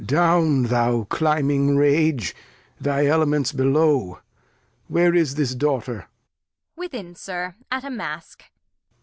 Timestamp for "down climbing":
0.03-1.77